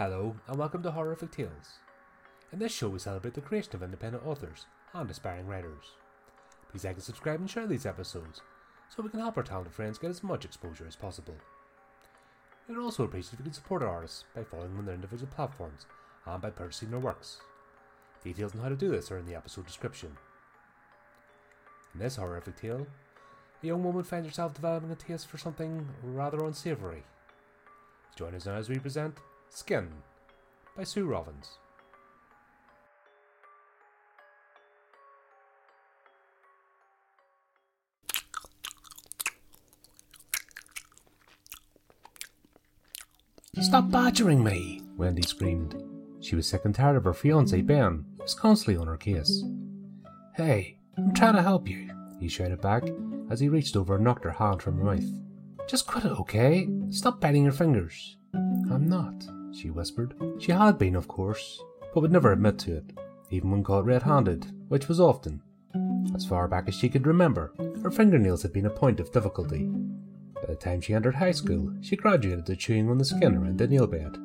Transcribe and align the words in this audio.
Hello, 0.00 0.34
and 0.46 0.56
welcome 0.56 0.82
to 0.82 0.90
Horrorific 0.90 1.30
Tales. 1.30 1.80
In 2.54 2.58
this 2.58 2.72
show, 2.72 2.88
we 2.88 2.98
celebrate 2.98 3.34
the 3.34 3.42
creation 3.42 3.74
of 3.74 3.82
independent 3.82 4.24
authors 4.24 4.64
and 4.94 5.10
aspiring 5.10 5.46
writers. 5.46 5.92
Please 6.70 6.84
like 6.84 6.94
and 6.94 7.02
subscribe 7.02 7.38
and 7.38 7.50
share 7.50 7.66
these 7.66 7.84
episodes 7.84 8.40
so 8.88 9.02
we 9.02 9.10
can 9.10 9.20
help 9.20 9.36
our 9.36 9.42
talented 9.42 9.74
friends 9.74 9.98
get 9.98 10.08
as 10.08 10.22
much 10.22 10.46
exposure 10.46 10.86
as 10.88 10.96
possible. 10.96 11.34
We 12.66 12.74
would 12.74 12.82
also 12.82 13.04
appreciate 13.04 13.34
if 13.34 13.40
you 13.40 13.44
could 13.44 13.54
support 13.54 13.82
our 13.82 13.90
artists 13.90 14.24
by 14.34 14.42
following 14.42 14.70
them 14.70 14.78
on 14.78 14.86
their 14.86 14.94
individual 14.94 15.30
platforms 15.36 15.84
and 16.24 16.40
by 16.40 16.48
purchasing 16.48 16.90
their 16.90 16.98
works. 16.98 17.42
Details 18.24 18.54
on 18.54 18.62
how 18.62 18.70
to 18.70 18.76
do 18.76 18.88
this 18.88 19.10
are 19.10 19.18
in 19.18 19.26
the 19.26 19.34
episode 19.34 19.66
description. 19.66 20.16
In 21.92 22.00
this 22.00 22.16
horrific 22.16 22.56
tale, 22.56 22.86
a 23.62 23.66
young 23.66 23.84
woman 23.84 24.04
finds 24.04 24.26
herself 24.26 24.54
developing 24.54 24.92
a 24.92 24.94
taste 24.94 25.26
for 25.26 25.36
something 25.36 25.86
rather 26.02 26.42
unsavoury. 26.42 27.02
Join 28.16 28.34
us 28.34 28.46
now 28.46 28.54
as 28.54 28.70
we 28.70 28.78
present 28.78 29.18
Skin 29.50 29.88
by 30.76 30.84
Sue 30.84 31.06
Rovens. 31.06 31.58
Stop 43.60 43.90
badgering 43.90 44.42
me! 44.42 44.82
Wendy 44.96 45.22
screamed. 45.22 45.80
She 46.20 46.34
was 46.34 46.46
sick 46.46 46.64
and 46.64 46.74
tired 46.74 46.96
of 46.96 47.04
her 47.04 47.12
fiance 47.12 47.60
Ben, 47.60 48.04
who 48.16 48.22
was 48.22 48.34
constantly 48.34 48.80
on 48.80 48.86
her 48.86 48.96
case. 48.96 49.44
Hey, 50.34 50.78
I'm 50.96 51.12
trying 51.12 51.34
to 51.34 51.42
help 51.42 51.68
you, 51.68 51.90
he 52.18 52.28
shouted 52.28 52.60
back 52.60 52.84
as 53.30 53.40
he 53.40 53.48
reached 53.48 53.76
over 53.76 53.96
and 53.96 54.04
knocked 54.04 54.24
her 54.24 54.30
hand 54.30 54.62
from 54.62 54.78
her 54.78 54.84
mouth. 54.84 55.04
Just 55.68 55.86
quit 55.86 56.04
it, 56.04 56.12
okay? 56.20 56.68
Stop 56.90 57.20
biting 57.20 57.44
your 57.44 57.52
fingers. 57.52 58.16
I'm 58.34 58.88
not, 58.88 59.14
she 59.52 59.70
whispered. 59.70 60.14
She 60.38 60.52
had 60.52 60.78
been, 60.78 60.94
of 60.94 61.08
course, 61.08 61.62
but 61.92 62.00
would 62.00 62.12
never 62.12 62.32
admit 62.32 62.58
to 62.60 62.76
it, 62.76 62.92
even 63.30 63.50
when 63.50 63.64
caught 63.64 63.84
red 63.84 64.02
handed, 64.02 64.46
which 64.68 64.88
was 64.88 65.00
often. 65.00 65.42
As 66.14 66.26
far 66.26 66.48
back 66.48 66.68
as 66.68 66.74
she 66.74 66.88
could 66.88 67.06
remember, 67.06 67.52
her 67.82 67.90
fingernails 67.90 68.42
had 68.42 68.52
been 68.52 68.66
a 68.66 68.70
point 68.70 69.00
of 69.00 69.12
difficulty. 69.12 69.68
By 70.34 70.46
the 70.48 70.56
time 70.56 70.80
she 70.80 70.94
entered 70.94 71.14
high 71.14 71.32
school, 71.32 71.72
she 71.80 71.96
graduated 71.96 72.46
to 72.46 72.56
chewing 72.56 72.88
on 72.88 72.98
the 72.98 73.04
skin 73.04 73.36
around 73.36 73.58
the 73.58 73.68
nail 73.68 73.86
bed. 73.86 74.16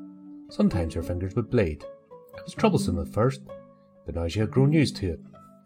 Sometimes 0.49 0.93
her 0.93 1.03
fingers 1.03 1.35
would 1.35 1.49
bleed. 1.49 1.83
It 2.37 2.43
was 2.43 2.53
troublesome 2.53 2.99
at 2.99 3.07
first, 3.07 3.41
but 4.05 4.15
now 4.15 4.27
she 4.27 4.39
had 4.39 4.51
grown 4.51 4.73
used 4.73 4.95
to 4.97 5.13
it. 5.13 5.19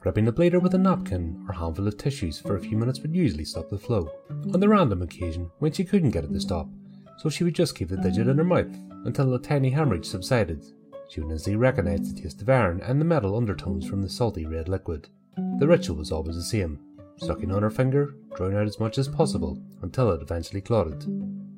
Rubbing 0.03 0.25
the 0.25 0.31
bleeder 0.31 0.59
with 0.59 0.73
a 0.73 0.77
napkin 0.77 1.45
or 1.47 1.53
handful 1.53 1.87
of 1.87 1.97
tissues 1.97 2.39
for 2.39 2.55
a 2.55 2.61
few 2.61 2.77
minutes 2.77 3.01
would 3.01 3.15
usually 3.15 3.43
stop 3.43 3.69
the 3.69 3.77
flow. 3.77 4.09
On 4.53 4.59
the 4.59 4.69
random 4.69 5.01
occasion 5.01 5.51
when 5.59 5.73
she 5.73 5.83
couldn't 5.83 6.11
get 6.11 6.23
it 6.23 6.31
to 6.31 6.39
stop, 6.39 6.69
so 7.17 7.29
she 7.29 7.43
would 7.43 7.55
just 7.55 7.75
keep 7.75 7.89
the 7.89 7.97
digit 7.97 8.27
in 8.27 8.37
her 8.37 8.43
mouth 8.45 8.73
until 9.05 9.29
the 9.29 9.39
tiny 9.39 9.69
hemorrhage 9.69 10.05
subsided. 10.05 10.63
She 11.09 11.21
would 11.21 11.31
instantly 11.31 11.57
recognize 11.57 12.13
the 12.13 12.21
taste 12.21 12.41
of 12.41 12.49
iron 12.49 12.81
and 12.81 13.01
the 13.01 13.05
metal 13.05 13.35
undertones 13.35 13.87
from 13.87 14.01
the 14.01 14.09
salty 14.09 14.45
red 14.45 14.69
liquid. 14.69 15.09
The 15.57 15.67
ritual 15.67 15.97
was 15.97 16.11
always 16.11 16.35
the 16.35 16.43
same 16.43 16.79
sucking 17.17 17.51
on 17.51 17.61
her 17.61 17.69
finger, 17.69 18.15
drawing 18.35 18.55
out 18.55 18.67
as 18.67 18.79
much 18.79 18.97
as 18.97 19.07
possible 19.07 19.61
until 19.81 20.11
it 20.11 20.21
eventually 20.21 20.61
clotted. 20.61 21.05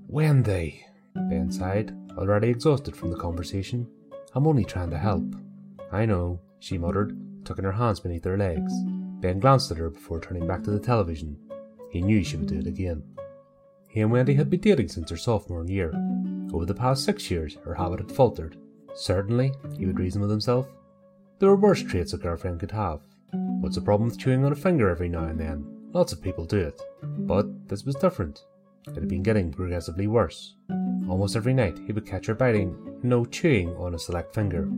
Wendy, 0.07 0.85
Ben 1.16 1.52
sighed, 1.52 1.96
already 2.18 2.50
exhausted 2.50 2.96
from 2.96 3.12
the 3.12 3.18
conversation. 3.18 3.88
I'm 4.34 4.47
only 4.47 4.66
trying 4.66 4.90
to 4.91 4.97
help. 4.97 5.35
I 5.91 6.06
know, 6.06 6.40
she 6.59 6.78
muttered, 6.78 7.18
tucking 7.46 7.66
her 7.66 7.72
hands 7.72 8.00
beneath 8.00 8.23
her 8.23 8.38
legs. 8.38 8.73
Ben 9.19 9.40
glanced 9.40 9.72
at 9.72 9.78
her 9.78 9.90
before 9.90 10.19
turning 10.19 10.47
back 10.47 10.63
to 10.63 10.72
the 10.72 10.79
television. 10.79 11.38
He 11.91 12.02
knew 12.02 12.23
she 12.23 12.38
would 12.38 12.47
do 12.47 12.59
it 12.59 12.68
again. 12.68 13.03
He 13.90 14.02
and 14.02 14.12
Wendy 14.12 14.34
had 14.35 14.50
been 14.50 14.62
dating 14.62 14.88
since 14.88 15.09
her 15.09 15.18
sophomore 15.18 15.66
year. 15.66 15.91
Over 16.53 16.66
the 16.66 16.73
past 16.73 17.06
six 17.06 17.31
years, 17.31 17.57
her 17.63 17.73
habit 17.73 18.00
had 18.00 18.12
faltered. 18.12 18.57
Certainly, 18.94 19.53
he 19.78 19.85
would 19.85 20.00
reason 20.00 20.22
with 20.22 20.29
himself. 20.29 20.67
There 21.39 21.50
were 21.50 21.56
worse 21.56 21.81
traits 21.81 22.13
a 22.13 22.17
girlfriend 22.17 22.59
could 22.59 22.72
have. 22.72 23.01
What's 23.62 23.75
the 23.75 23.81
problem 23.81 24.09
with 24.09 24.19
chewing 24.19 24.44
on 24.44 24.51
a 24.51 24.56
finger 24.56 24.90
every 24.90 25.07
now 25.07 25.23
and 25.23 25.40
then? 25.40 25.66
Lots 25.94 26.11
of 26.11 26.22
people 26.22 26.45
do 26.45 26.57
it. 26.57 26.81
But 27.01 27.69
this 27.69 27.85
was 27.85 27.95
different. 27.95 28.44
It 28.88 28.95
had 28.95 29.07
been 29.07 29.23
getting 29.23 29.51
progressively 29.51 30.07
worse. 30.07 30.56
Almost 31.07 31.35
every 31.35 31.53
night 31.53 31.79
he 31.85 31.94
would 31.94 32.06
catch 32.06 32.25
her 32.25 32.35
biting, 32.35 33.00
no 33.03 33.25
chewing 33.25 33.75
on 33.75 33.95
a 33.95 34.00
select 34.00 34.34
finger. 34.34 34.69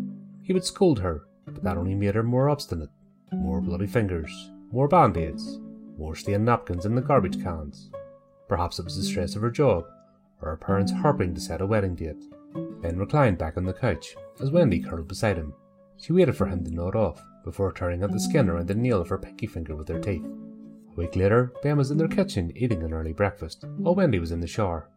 He 0.43 0.53
would 0.53 0.65
scold 0.65 0.99
her, 0.99 1.23
but 1.45 1.63
that 1.63 1.77
only 1.77 1.95
made 1.95 2.15
her 2.15 2.23
more 2.23 2.49
obstinate. 2.49 2.89
More 3.31 3.61
bloody 3.61 3.87
fingers, 3.87 4.51
more 4.71 4.87
band 4.87 5.17
aids, 5.17 5.59
more 5.97 6.15
stained 6.15 6.45
napkins 6.45 6.85
in 6.85 6.95
the 6.95 7.01
garbage 7.01 7.41
cans. 7.41 7.89
Perhaps 8.47 8.79
it 8.79 8.85
was 8.85 8.97
the 8.97 9.03
stress 9.03 9.35
of 9.35 9.41
her 9.41 9.51
job, 9.51 9.85
her 10.45 10.57
parents 10.57 10.91
harping 10.91 11.33
to 11.33 11.41
set 11.41 11.61
a 11.61 11.67
wedding 11.67 11.95
date. 11.95 12.23
Ben 12.81 12.97
reclined 12.97 13.37
back 13.37 13.57
on 13.57 13.65
the 13.65 13.73
couch 13.73 14.15
as 14.41 14.51
Wendy 14.51 14.79
curled 14.79 15.07
beside 15.07 15.37
him. 15.37 15.53
She 15.97 16.13
waited 16.13 16.35
for 16.35 16.47
him 16.47 16.63
to 16.63 16.71
nod 16.71 16.95
off 16.95 17.23
before 17.43 17.71
tearing 17.71 18.03
at 18.03 18.11
the 18.11 18.19
skin 18.19 18.49
around 18.49 18.67
the 18.67 18.75
nail 18.75 19.01
of 19.01 19.09
her 19.09 19.17
pinky 19.17 19.47
finger 19.47 19.75
with 19.75 19.87
her 19.87 19.99
teeth. 19.99 20.25
A 20.25 20.95
week 20.95 21.15
later, 21.15 21.51
Ben 21.63 21.77
was 21.77 21.91
in 21.91 21.97
their 21.97 22.07
kitchen 22.07 22.51
eating 22.55 22.83
an 22.83 22.93
early 22.93 23.13
breakfast, 23.13 23.65
while 23.77 23.95
Wendy 23.95 24.19
was 24.19 24.31
in 24.31 24.39
the 24.39 24.47
shower. 24.47 24.89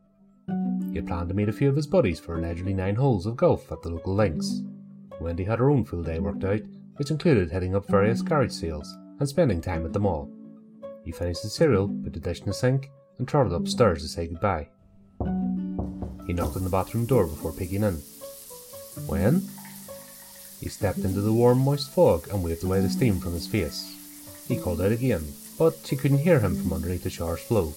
He 0.91 0.97
had 0.97 1.07
planned 1.07 1.29
to 1.29 1.35
meet 1.35 1.49
a 1.49 1.53
few 1.53 1.69
of 1.69 1.77
his 1.77 1.87
buddies 1.87 2.21
for 2.21 2.37
a 2.37 2.41
leisurely 2.41 2.75
nine 2.75 2.97
holes 2.97 3.27
of 3.27 3.37
golf 3.37 3.71
at 3.73 3.83
the 3.83 3.91
local 3.91 4.15
links. 4.15 4.63
Wendy 5.21 5.45
had 5.45 5.59
her 5.59 5.71
own 5.71 5.85
full 5.85 6.03
day 6.03 6.19
worked 6.19 6.45
out, 6.45 6.61
which 6.97 7.11
included 7.11 7.51
heading 7.51 7.75
up 7.75 7.87
various 7.89 8.23
garage 8.23 8.53
sales 8.53 8.97
and 9.19 9.29
spending 9.29 9.61
time 9.61 9.85
at 9.85 9.93
the 9.93 10.01
mall. 10.01 10.31
He 11.05 11.13
finished 11.13 11.43
his 11.43 11.55
cereal, 11.55 11.89
put 11.89 12.13
the 12.13 12.21
dish 12.21 12.41
in 12.41 12.47
the 12.47 12.53
sink, 12.53 12.91
and 13.19 13.27
trotted 13.27 13.53
upstairs 13.53 14.03
to 14.03 14.09
say 14.09 14.27
goodbye. 14.27 14.69
He 16.27 16.33
knocked 16.33 16.57
on 16.57 16.65
the 16.65 16.71
bathroom 16.71 17.07
door 17.07 17.27
before 17.27 17.53
peeking 17.53 17.85
in. 17.85 18.03
When? 19.07 19.49
He 20.61 20.69
stepped 20.69 20.99
into 20.99 21.21
the 21.21 21.33
warm, 21.33 21.59
moist 21.59 21.93
fog 21.93 22.29
and 22.33 22.43
waved 22.43 22.65
away 22.65 22.81
the 22.81 22.89
steam 22.89 23.21
from 23.21 23.33
his 23.35 23.47
face. 23.47 23.93
He 24.49 24.57
called 24.57 24.81
out 24.81 24.93
again, 24.93 25.33
but 25.59 25.77
she 25.85 25.97
couldn't 25.97 26.19
hear 26.19 26.41
him 26.41 26.57
from 26.57 26.73
underneath 26.73 27.05
the 27.05 27.11
shower's 27.11 27.41
flow. 27.41 27.75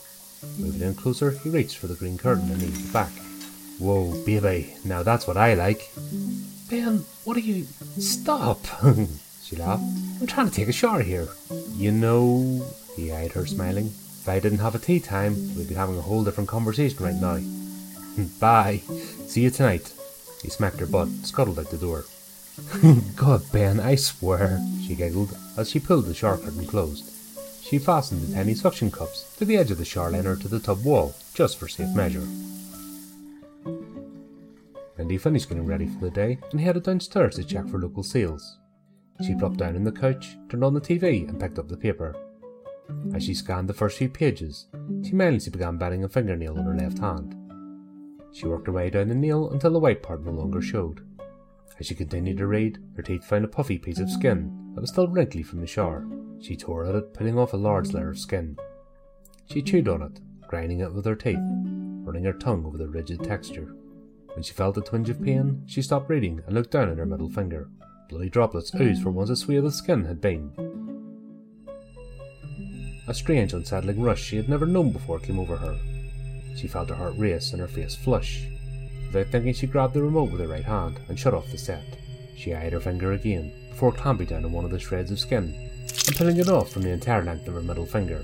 Moving 0.57 0.81
in 0.81 0.95
closer, 0.95 1.31
he 1.31 1.49
reached 1.49 1.77
for 1.77 1.87
the 1.87 1.95
green 1.95 2.17
curtain 2.17 2.49
and 2.51 2.63
it 2.63 2.93
back. 2.93 3.11
Whoa, 3.79 4.13
baby, 4.25 4.75
now 4.85 5.03
that's 5.03 5.27
what 5.27 5.37
I 5.37 5.53
like. 5.53 5.91
Ben, 6.69 7.05
what 7.23 7.37
are 7.37 7.41
you. 7.41 7.65
Stop! 7.97 8.59
she 9.43 9.55
laughed. 9.55 9.83
I'm 10.21 10.27
trying 10.27 10.49
to 10.49 10.53
take 10.53 10.67
a 10.67 10.73
shower 10.73 11.01
here. 11.01 11.27
You 11.75 11.91
know, 11.91 12.65
he 12.95 13.11
eyed 13.11 13.31
her, 13.33 13.45
smiling. 13.45 13.91
If 14.19 14.27
I 14.27 14.39
didn't 14.39 14.59
have 14.59 14.75
a 14.75 14.79
tea 14.79 14.99
time, 14.99 15.33
we'd 15.55 15.69
be 15.69 15.75
having 15.75 15.97
a 15.97 16.01
whole 16.01 16.25
different 16.25 16.49
conversation 16.49 17.03
right 17.03 17.15
now. 17.15 17.39
Bye. 18.39 18.81
See 19.27 19.41
you 19.41 19.49
tonight. 19.49 19.93
He 20.41 20.49
smacked 20.49 20.79
her 20.81 20.85
butt, 20.85 21.07
scuttled 21.23 21.57
out 21.57 21.69
the 21.69 21.77
door. 21.77 22.03
God, 23.15 23.49
Ben, 23.53 23.79
I 23.79 23.95
swear, 23.95 24.59
she 24.85 24.93
giggled 24.93 25.37
as 25.57 25.69
she 25.69 25.79
pulled 25.79 26.05
the 26.05 26.13
shower 26.13 26.37
curtain 26.37 26.67
closed. 26.67 27.09
She 27.63 27.79
fastened 27.79 28.21
the 28.21 28.35
tiny 28.35 28.55
suction 28.55 28.91
cups 28.91 29.33
to 29.37 29.45
the 29.45 29.55
edge 29.55 29.71
of 29.71 29.77
the 29.77 29.85
shower 29.85 30.11
liner 30.11 30.35
to 30.35 30.47
the 30.49 30.59
tub 30.59 30.83
wall, 30.83 31.15
just 31.33 31.57
for 31.57 31.69
safe 31.69 31.95
measure. 31.95 32.27
Wendy 34.97 35.17
finished 35.17 35.47
getting 35.47 35.65
ready 35.65 35.87
for 35.87 35.99
the 35.99 36.11
day 36.11 36.39
and 36.51 36.59
headed 36.59 36.83
downstairs 36.83 37.35
to 37.35 37.43
check 37.45 37.67
for 37.69 37.79
local 37.79 38.03
sales. 38.03 38.57
She 39.25 39.33
plopped 39.35 39.57
down 39.57 39.77
on 39.77 39.85
the 39.85 39.93
couch, 39.93 40.35
turned 40.49 40.63
on 40.63 40.73
the 40.73 40.81
TV, 40.81 41.27
and 41.29 41.39
picked 41.39 41.57
up 41.57 41.69
the 41.69 41.77
paper. 41.77 42.15
As 43.13 43.23
she 43.23 43.33
scanned 43.33 43.67
the 43.69 43.73
first 43.73 43.97
few 43.97 44.09
pages, 44.09 44.67
she 45.03 45.13
mindlessly 45.13 45.51
began 45.51 45.77
biting 45.77 46.03
a 46.03 46.09
fingernail 46.09 46.57
on 46.57 46.65
her 46.65 46.75
left 46.75 46.99
hand. 46.99 47.35
She 48.31 48.47
worked 48.47 48.67
her 48.67 48.73
way 48.73 48.89
down 48.89 49.07
the 49.07 49.15
nail 49.15 49.49
until 49.51 49.73
the 49.73 49.79
white 49.79 50.03
part 50.03 50.23
no 50.23 50.31
longer 50.31 50.61
showed. 50.61 51.01
As 51.79 51.87
she 51.87 51.95
continued 51.95 52.37
to 52.37 52.47
read, 52.47 52.77
her 52.95 53.01
teeth 53.01 53.23
found 53.23 53.45
a 53.45 53.47
puffy 53.47 53.77
piece 53.77 53.99
of 53.99 54.09
skin 54.09 54.71
that 54.75 54.81
was 54.81 54.89
still 54.89 55.07
wrinkly 55.07 55.43
from 55.43 55.61
the 55.61 55.67
shower. 55.67 56.05
She 56.41 56.55
tore 56.55 56.85
at 56.85 56.95
it, 56.95 57.13
pulling 57.13 57.37
off 57.37 57.53
a 57.53 57.57
large 57.57 57.93
layer 57.93 58.09
of 58.09 58.19
skin. 58.19 58.57
She 59.45 59.61
chewed 59.61 59.87
on 59.87 60.01
it, 60.01 60.19
grinding 60.47 60.81
it 60.81 60.93
with 60.93 61.05
her 61.05 61.15
teeth, 61.15 61.39
running 62.03 62.25
her 62.25 62.33
tongue 62.33 62.65
over 62.65 62.77
the 62.77 62.87
rigid 62.87 63.23
texture. 63.23 63.73
When 64.33 64.43
she 64.43 64.53
felt 64.53 64.77
a 64.77 64.81
twinge 64.81 65.09
of 65.09 65.21
pain, 65.21 65.63
she 65.65 65.81
stopped 65.81 66.09
reading 66.09 66.41
and 66.45 66.55
looked 66.55 66.71
down 66.71 66.89
at 66.89 66.97
her 66.97 67.05
middle 67.05 67.29
finger. 67.29 67.69
Bloody 68.09 68.29
droplets 68.29 68.73
oozed 68.75 69.03
from 69.03 69.15
once 69.15 69.29
a 69.29 69.35
swathe 69.35 69.65
of 69.65 69.73
skin 69.73 70.05
had 70.05 70.21
been. 70.21 70.78
A 73.09 73.13
strange, 73.15 73.53
unsettling 73.53 73.99
rush 73.99 74.21
she 74.21 74.35
had 74.35 74.47
never 74.47 74.67
known 74.67 74.91
before 74.91 75.19
came 75.19 75.39
over 75.39 75.57
her. 75.57 75.75
She 76.55 76.67
felt 76.67 76.89
her 76.89 76.95
heart 76.95 77.17
race 77.17 77.53
and 77.53 77.59
her 77.59 77.67
face 77.67 77.95
flush. 77.95 78.45
Without 79.07 79.31
thinking, 79.31 79.51
she 79.51 79.65
grabbed 79.65 79.95
the 79.95 80.03
remote 80.03 80.31
with 80.31 80.41
her 80.41 80.47
right 80.47 80.63
hand 80.63 80.99
and 81.07 81.19
shut 81.19 81.33
off 81.33 81.49
the 81.49 81.57
set. 81.57 81.83
She 82.37 82.53
eyed 82.53 82.71
her 82.71 82.79
finger 82.79 83.13
again 83.13 83.51
before 83.71 83.91
clamping 83.91 84.27
down 84.27 84.45
on 84.45 84.51
one 84.51 84.63
of 84.63 84.69
the 84.69 84.77
shreds 84.77 85.09
of 85.09 85.19
skin 85.19 85.71
and 86.05 86.15
pulling 86.15 86.37
it 86.37 86.49
off 86.49 86.69
from 86.69 86.83
the 86.83 86.91
entire 86.91 87.23
length 87.23 87.47
of 87.47 87.55
her 87.55 87.63
middle 87.63 87.87
finger. 87.87 88.23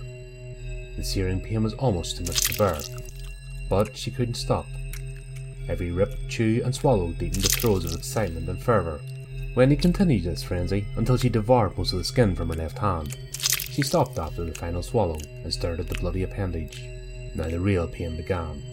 The 0.97 1.03
searing 1.03 1.41
pain 1.41 1.63
was 1.63 1.73
almost 1.73 2.17
too 2.17 2.25
much 2.25 2.41
to 2.41 2.57
bear, 2.59 2.77
but 3.67 3.97
she 3.97 4.11
couldn't 4.11 4.35
stop. 4.35 4.67
Every 5.67 5.89
rip, 5.89 6.13
chew, 6.29 6.61
and 6.63 6.75
swallow 6.75 7.11
deepened 7.13 7.41
the 7.41 7.49
throes 7.49 7.85
of 7.85 7.93
excitement 7.93 8.47
and 8.49 8.61
fervour. 8.61 9.01
Wendy 9.55 9.77
continued 9.77 10.25
this 10.25 10.43
frenzy 10.43 10.85
until 10.95 11.17
she 11.17 11.29
devoured 11.29 11.75
most 11.75 11.91
of 11.91 11.97
the 11.97 12.03
skin 12.03 12.35
from 12.35 12.49
her 12.49 12.55
left 12.55 12.77
hand. 12.77 13.17
She 13.75 13.81
stopped 13.81 14.17
after 14.17 14.45
the 14.45 14.53
final 14.53 14.81
swallow 14.81 15.17
and 15.43 15.53
stared 15.53 15.81
at 15.81 15.89
the 15.89 15.99
bloody 15.99 16.23
appendage. 16.23 16.81
Now 17.35 17.49
the 17.49 17.59
real 17.59 17.89
pain 17.89 18.15
began. 18.15 18.63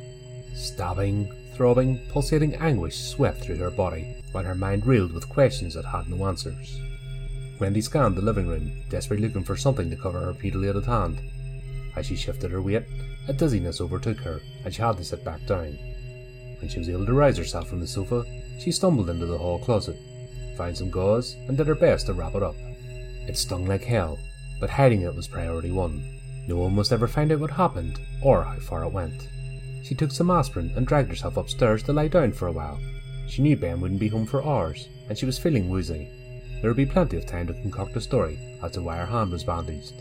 Stabbing, 0.54 1.28
throbbing, 1.56 2.06
pulsating 2.10 2.54
anguish 2.54 2.96
swept 2.96 3.40
through 3.40 3.56
her 3.56 3.72
body, 3.72 4.22
while 4.30 4.44
her 4.44 4.54
mind 4.54 4.86
reeled 4.86 5.12
with 5.12 5.28
questions 5.28 5.74
that 5.74 5.86
had 5.86 6.08
no 6.08 6.28
answers. 6.28 6.80
Wendy 7.58 7.80
scanned 7.80 8.14
the 8.14 8.22
living 8.22 8.46
room, 8.46 8.70
desperately 8.90 9.26
looking 9.26 9.42
for 9.42 9.56
something 9.56 9.90
to 9.90 9.96
cover 9.96 10.20
her 10.20 10.36
mutilated 10.40 10.84
hand. 10.84 11.20
As 11.96 12.06
she 12.06 12.14
shifted 12.14 12.52
her 12.52 12.62
weight, 12.62 12.84
a 13.26 13.32
dizziness 13.32 13.80
overtook 13.80 14.18
her, 14.18 14.40
and 14.64 14.72
she 14.72 14.82
had 14.82 14.98
to 14.98 15.04
sit 15.04 15.24
back 15.24 15.44
down. 15.46 15.76
When 16.60 16.68
she 16.68 16.78
was 16.78 16.88
able 16.88 17.06
to 17.06 17.12
rise 17.12 17.38
herself 17.38 17.68
from 17.68 17.80
the 17.80 17.88
sofa, 17.88 18.24
she 18.60 18.70
stumbled 18.70 19.10
into 19.10 19.26
the 19.26 19.38
hall 19.38 19.58
closet, 19.58 19.96
found 20.56 20.78
some 20.78 20.90
gauze, 20.90 21.34
and 21.48 21.56
did 21.56 21.66
her 21.66 21.74
best 21.74 22.06
to 22.06 22.12
wrap 22.12 22.36
it 22.36 22.42
up. 22.44 22.54
It 23.26 23.36
stung 23.36 23.66
like 23.66 23.82
hell, 23.82 24.20
but 24.62 24.70
hiding 24.70 25.02
it 25.02 25.12
was 25.12 25.26
priority 25.26 25.72
one. 25.72 26.04
No 26.46 26.54
one 26.54 26.76
must 26.76 26.92
ever 26.92 27.08
find 27.08 27.32
out 27.32 27.40
what 27.40 27.50
happened 27.50 27.98
or 28.22 28.44
how 28.44 28.60
far 28.60 28.84
it 28.84 28.92
went. 28.92 29.28
She 29.82 29.96
took 29.96 30.12
some 30.12 30.30
aspirin 30.30 30.72
and 30.76 30.86
dragged 30.86 31.08
herself 31.08 31.36
upstairs 31.36 31.82
to 31.82 31.92
lie 31.92 32.06
down 32.06 32.30
for 32.30 32.46
a 32.46 32.52
while. 32.52 32.78
She 33.26 33.42
knew 33.42 33.56
Ben 33.56 33.80
wouldn't 33.80 33.98
be 33.98 34.06
home 34.06 34.24
for 34.24 34.46
hours, 34.46 34.88
and 35.08 35.18
she 35.18 35.26
was 35.26 35.36
feeling 35.36 35.68
woozy. 35.68 36.08
There 36.60 36.70
would 36.70 36.76
be 36.76 36.86
plenty 36.86 37.16
of 37.16 37.26
time 37.26 37.48
to 37.48 37.54
concoct 37.54 37.96
a 37.96 38.00
story 38.00 38.56
as 38.62 38.70
to 38.72 38.82
why 38.82 38.98
her 38.98 39.06
hand 39.06 39.32
was 39.32 39.42
bandaged. 39.42 39.94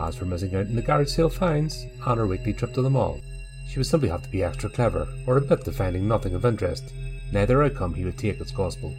As 0.00 0.16
for 0.16 0.24
missing 0.24 0.54
out 0.54 0.68
in 0.68 0.74
the 0.74 0.80
garage 0.80 1.10
sale 1.10 1.28
finds 1.28 1.84
and 2.06 2.18
her 2.18 2.26
weekly 2.26 2.54
trip 2.54 2.72
to 2.72 2.80
the 2.80 2.88
mall, 2.88 3.20
she 3.68 3.78
would 3.78 3.86
simply 3.86 4.08
have 4.08 4.22
to 4.22 4.30
be 4.30 4.42
extra 4.42 4.70
clever 4.70 5.06
or 5.26 5.36
admit 5.36 5.66
to 5.66 5.72
finding 5.72 6.08
nothing 6.08 6.34
of 6.34 6.46
interest. 6.46 6.94
Neither 7.30 7.62
outcome 7.62 7.92
he 7.92 8.06
would 8.06 8.16
take 8.16 8.40
as 8.40 8.52
gospel. 8.52 8.96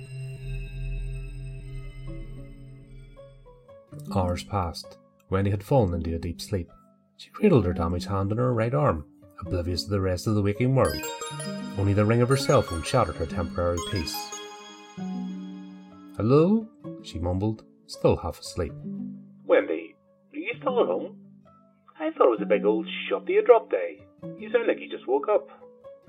Hours 4.15 4.43
passed. 4.43 4.97
Wendy 5.29 5.51
had 5.51 5.63
fallen 5.63 5.93
into 5.93 6.15
a 6.15 6.19
deep 6.19 6.41
sleep. 6.41 6.71
She 7.17 7.29
cradled 7.29 7.65
her 7.65 7.73
damaged 7.73 8.07
hand 8.07 8.31
in 8.31 8.37
her 8.37 8.53
right 8.53 8.73
arm, 8.73 9.05
oblivious 9.39 9.83
to 9.85 9.89
the 9.89 10.01
rest 10.01 10.27
of 10.27 10.35
the 10.35 10.41
waking 10.41 10.75
world. 10.75 11.01
Only 11.77 11.93
the 11.93 12.05
ring 12.05 12.21
of 12.21 12.29
her 12.29 12.37
cell 12.37 12.61
phone 12.61 12.83
shattered 12.83 13.15
her 13.15 13.25
temporary 13.25 13.79
peace. 13.91 14.15
Hello? 16.17 16.67
she 17.01 17.19
mumbled, 17.19 17.63
still 17.87 18.17
half 18.17 18.39
asleep. 18.39 18.73
Wendy, 19.45 19.95
are 20.33 20.37
you 20.37 20.53
still 20.59 20.79
at 20.81 20.87
home? 20.87 21.17
I 21.99 22.11
thought 22.11 22.27
it 22.27 22.31
was 22.31 22.41
a 22.41 22.45
big 22.45 22.65
old 22.65 22.87
shot 23.09 23.27
you 23.27 23.43
dropped 23.43 23.71
day. 23.71 24.05
You 24.37 24.51
sound 24.51 24.67
like 24.67 24.79
you 24.79 24.89
just 24.89 25.07
woke 25.07 25.27
up. 25.29 25.47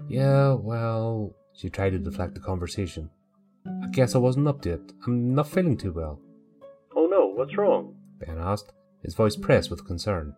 Yeah, 0.08 0.55
well, 0.55 1.35
she 1.52 1.70
tried 1.70 1.90
to 1.90 1.99
deflect 1.99 2.35
the 2.35 2.40
conversation. 2.40 3.11
I 3.67 3.87
guess 3.93 4.14
I 4.14 4.19
wasn't 4.19 4.49
up 4.49 4.61
to 4.62 4.73
it. 4.75 4.93
I'm 5.06 5.35
not 5.35 5.49
feeling 5.49 5.76
too 5.76 5.93
well. 5.93 6.20
What's 7.34 7.56
wrong? 7.58 7.96
Ben 8.20 8.38
asked, 8.38 8.72
his 9.02 9.16
voice 9.16 9.34
pressed 9.34 9.69
with 9.69 9.84
concern. 9.84 10.36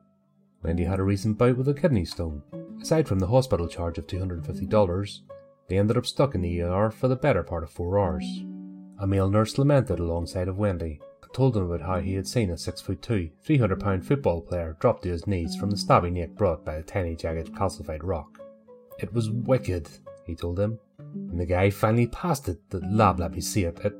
Wendy 0.62 0.84
had 0.84 0.98
a 0.98 1.02
recent 1.02 1.36
bout 1.36 1.58
with 1.58 1.68
a 1.68 1.74
kidney 1.74 2.06
stone. 2.06 2.42
Aside 2.80 3.06
from 3.06 3.18
the 3.18 3.26
hospital 3.26 3.68
charge 3.68 3.98
of 3.98 4.06
$250, 4.06 5.20
they 5.68 5.76
ended 5.78 5.98
up 5.98 6.06
stuck 6.06 6.34
in 6.34 6.40
the 6.40 6.62
ER 6.62 6.90
for 6.90 7.08
the 7.08 7.14
better 7.14 7.42
part 7.42 7.64
of 7.64 7.70
four 7.70 7.98
hours. 7.98 8.24
A 8.98 9.06
male 9.06 9.28
nurse 9.28 9.58
lamented 9.58 9.98
alongside 9.98 10.48
of 10.48 10.56
Wendy 10.56 10.98
and 11.22 11.32
told 11.34 11.54
him 11.54 11.70
about 11.70 11.86
how 11.86 12.00
he 12.00 12.14
had 12.14 12.26
seen 12.26 12.48
a 12.48 12.56
six 12.56 12.80
foot 12.80 13.02
two, 13.02 13.28
300 13.44 13.78
pound 13.78 14.06
football 14.06 14.40
player 14.40 14.78
drop 14.80 15.02
to 15.02 15.10
his 15.10 15.26
knees 15.26 15.54
from 15.54 15.70
the 15.70 15.76
stabbing 15.76 16.14
neck 16.14 16.30
brought 16.30 16.64
by 16.64 16.76
a 16.76 16.82
tiny 16.82 17.14
jagged 17.14 17.52
calcified 17.52 18.00
rock. 18.02 18.40
It 18.98 19.12
was 19.12 19.28
wicked, 19.30 19.86
he 20.24 20.34
told 20.34 20.58
him. 20.58 20.78
When 21.12 21.36
the 21.36 21.44
guy 21.44 21.68
finally 21.68 22.06
passed 22.06 22.48
it, 22.48 22.70
the 22.70 22.80
lab 22.80 23.20
let 23.20 23.32
me 23.32 23.42
see 23.42 23.64
it. 23.64 23.78
It, 23.84 23.92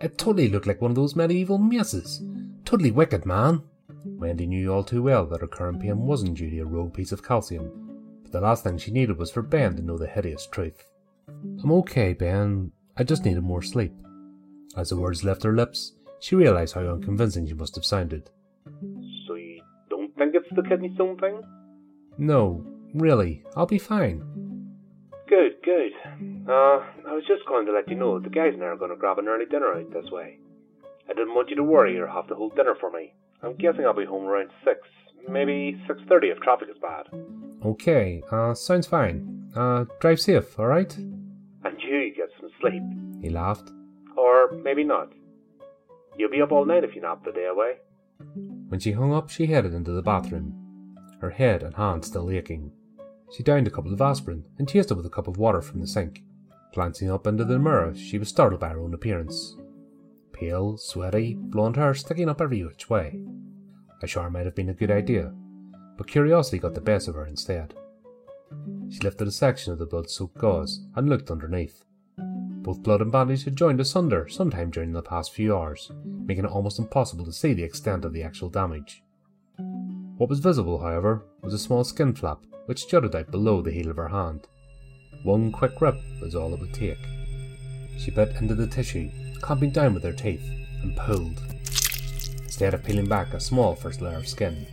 it 0.00 0.18
totally 0.18 0.48
looked 0.48 0.66
like 0.66 0.80
one 0.80 0.90
of 0.90 0.96
those 0.96 1.16
medieval 1.16 1.58
messes. 1.58 2.22
Totally 2.64 2.90
wicked, 2.90 3.26
man. 3.26 3.62
Wendy 4.04 4.46
knew 4.46 4.72
all 4.72 4.84
too 4.84 5.02
well 5.02 5.26
that 5.26 5.40
her 5.40 5.46
current 5.46 5.80
pain 5.80 5.98
wasn't 5.98 6.36
due 6.36 6.50
to 6.50 6.60
a 6.60 6.64
rogue 6.64 6.94
piece 6.94 7.12
of 7.12 7.22
calcium, 7.22 8.20
but 8.22 8.32
the 8.32 8.40
last 8.40 8.64
thing 8.64 8.78
she 8.78 8.90
needed 8.90 9.18
was 9.18 9.30
for 9.30 9.42
Ben 9.42 9.76
to 9.76 9.82
know 9.82 9.98
the 9.98 10.06
hideous 10.06 10.46
truth. 10.46 10.84
I'm 11.62 11.72
okay, 11.72 12.12
Ben. 12.12 12.72
I 12.96 13.04
just 13.04 13.24
needed 13.24 13.42
more 13.42 13.62
sleep. 13.62 13.92
As 14.76 14.90
the 14.90 14.96
words 14.96 15.24
left 15.24 15.42
her 15.42 15.54
lips, 15.54 15.94
she 16.20 16.36
realized 16.36 16.74
how 16.74 16.80
unconvincing 16.80 17.46
she 17.46 17.54
must 17.54 17.74
have 17.76 17.84
sounded. 17.84 18.30
So 19.26 19.34
you 19.34 19.62
don't 19.88 20.14
think 20.16 20.34
it's 20.34 20.48
the 20.54 20.62
kidney 20.62 20.92
stone 20.94 21.16
thing? 21.18 21.42
No, 22.18 22.64
really, 22.94 23.44
I'll 23.56 23.66
be 23.66 23.78
fine. 23.78 24.22
Uh, 26.48 26.82
I 27.06 27.12
was 27.14 27.24
just 27.26 27.46
going 27.46 27.66
to 27.66 27.72
let 27.72 27.88
you 27.88 27.96
know 27.96 28.18
the 28.18 28.30
guys 28.30 28.52
and 28.54 28.62
I 28.62 28.66
are 28.66 28.76
going 28.76 28.90
to 28.90 28.96
grab 28.96 29.18
an 29.18 29.28
early 29.28 29.46
dinner 29.46 29.72
out 29.72 29.92
this 29.92 30.10
way. 30.10 30.38
I 31.08 31.12
didn't 31.14 31.34
want 31.34 31.50
you 31.50 31.56
to 31.56 31.64
worry 31.64 31.98
or 31.98 32.06
have 32.06 32.26
to 32.28 32.34
hold 32.34 32.56
dinner 32.56 32.74
for 32.78 32.90
me. 32.90 33.12
I'm 33.42 33.56
guessing 33.56 33.84
I'll 33.84 33.94
be 33.94 34.04
home 34.04 34.24
around 34.24 34.50
6, 34.64 34.78
maybe 35.28 35.80
6.30 35.88 36.32
if 36.32 36.38
traffic 36.40 36.68
is 36.70 36.76
bad. 36.80 37.06
Okay, 37.64 38.22
uh, 38.30 38.54
sounds 38.54 38.86
fine. 38.86 39.50
Uh, 39.54 39.84
drive 40.00 40.20
safe, 40.20 40.58
alright? 40.58 40.96
And 40.96 41.80
you 41.82 42.12
get 42.16 42.28
some 42.40 42.50
sleep. 42.60 42.82
He 43.22 43.30
laughed. 43.30 43.70
Or 44.16 44.52
maybe 44.62 44.84
not. 44.84 45.12
You'll 46.16 46.30
be 46.30 46.42
up 46.42 46.52
all 46.52 46.64
night 46.64 46.84
if 46.84 46.94
you 46.94 47.00
nap 47.02 47.24
the 47.24 47.32
day 47.32 47.46
away. 47.46 47.74
When 48.68 48.80
she 48.80 48.92
hung 48.92 49.14
up, 49.14 49.30
she 49.30 49.46
headed 49.46 49.72
into 49.72 49.92
the 49.92 50.02
bathroom, 50.02 50.96
her 51.20 51.30
head 51.30 51.62
and 51.62 51.76
hands 51.76 52.08
still 52.08 52.30
aching. 52.30 52.72
She 53.30 53.42
downed 53.42 53.66
a 53.66 53.70
couple 53.70 53.92
of 53.92 54.00
aspirin 54.00 54.44
and 54.58 54.68
chased 54.68 54.90
it 54.90 54.94
with 54.94 55.06
a 55.06 55.10
cup 55.10 55.28
of 55.28 55.36
water 55.36 55.60
from 55.60 55.80
the 55.80 55.86
sink. 55.86 56.22
Glancing 56.74 57.10
up 57.10 57.26
into 57.26 57.44
the 57.44 57.58
mirror, 57.58 57.94
she 57.94 58.18
was 58.18 58.28
startled 58.28 58.60
by 58.60 58.68
her 58.68 58.80
own 58.80 58.94
appearance 58.94 59.56
pale, 60.38 60.76
sweaty, 60.76 61.34
blonde 61.34 61.76
hair 61.76 61.94
sticking 61.94 62.28
up 62.28 62.40
every 62.40 62.64
which 62.64 62.88
way. 62.88 63.18
A 64.02 64.06
shower 64.06 64.30
might 64.30 64.44
have 64.44 64.54
been 64.54 64.68
a 64.68 64.74
good 64.74 64.90
idea, 64.90 65.34
but 65.96 66.06
curiosity 66.06 66.58
got 66.58 66.74
the 66.74 66.80
best 66.80 67.08
of 67.08 67.16
her 67.16 67.26
instead. 67.26 67.74
She 68.88 69.00
lifted 69.00 69.26
a 69.26 69.32
section 69.32 69.72
of 69.72 69.80
the 69.80 69.86
blood 69.86 70.08
soaked 70.08 70.38
gauze 70.38 70.80
and 70.94 71.08
looked 71.08 71.30
underneath. 71.30 71.84
Both 72.16 72.82
blood 72.82 73.00
and 73.00 73.10
bandage 73.10 73.44
had 73.44 73.56
joined 73.56 73.80
asunder 73.80 74.28
sometime 74.28 74.70
during 74.70 74.92
the 74.92 75.02
past 75.02 75.32
few 75.32 75.56
hours, 75.56 75.90
making 76.04 76.44
it 76.44 76.50
almost 76.50 76.78
impossible 76.78 77.24
to 77.24 77.32
see 77.32 77.52
the 77.52 77.64
extent 77.64 78.04
of 78.04 78.12
the 78.12 78.22
actual 78.22 78.48
damage. 78.48 79.02
What 80.18 80.28
was 80.28 80.40
visible, 80.40 80.78
however, 80.80 81.22
was 81.42 81.54
a 81.54 81.58
small 81.58 81.84
skin 81.84 82.14
flap 82.14 82.38
which 82.66 82.88
jutted 82.88 83.16
out 83.16 83.30
below 83.30 83.62
the 83.62 83.72
heel 83.72 83.88
of 83.90 83.96
her 83.96 84.08
hand. 84.08 84.46
One 85.22 85.50
quick 85.50 85.80
rip 85.80 85.96
was 86.20 86.34
all 86.34 86.52
it 86.52 86.60
would 86.60 86.74
take. 86.74 86.98
She 87.98 88.10
bit 88.10 88.36
into 88.36 88.54
the 88.54 88.66
tissue 88.66 89.10
clamping 89.40 89.70
down 89.70 89.94
with 89.94 90.04
her 90.04 90.12
teeth, 90.12 90.44
and 90.82 90.96
pulled. 90.96 91.40
Instead 92.44 92.74
of 92.74 92.84
peeling 92.84 93.08
back 93.08 93.32
a 93.34 93.40
small 93.40 93.74
first 93.74 94.00
layer 94.00 94.16
of 94.16 94.28
skin, 94.28 94.66